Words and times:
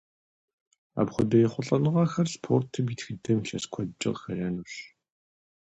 Апхуэдэ 0.99 1.37
ехъулӏэныгъэхэр 1.45 2.27
спортым 2.33 2.85
и 2.93 2.95
тхыдэм 2.99 3.37
илъэс 3.43 3.65
куэдкӏэ 3.71 4.09
къыхэнэнущ. 4.13 4.73